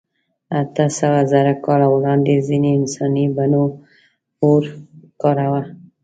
اتهسوهزره 0.59 1.53
کاله 1.65 1.87
وړاندې 1.95 2.33
ځینو 2.47 2.69
انساني 2.77 3.25
بڼو 3.35 3.65
اور 4.43 4.63
کاراوه. 5.21 5.61